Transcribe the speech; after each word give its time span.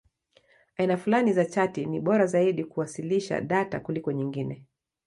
Aina 0.77 0.97
fulani 0.97 1.33
za 1.33 1.45
chati 1.45 1.85
ni 1.85 1.99
bora 1.99 2.25
zaidi 2.25 2.63
kwa 2.63 2.73
kuwasilisha 2.73 3.41
data 3.41 3.79
kuliko 3.79 4.11
nyingine. 4.11 4.65